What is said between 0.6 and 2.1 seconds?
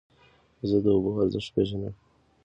زه د اوبو ارزښت پېژنم.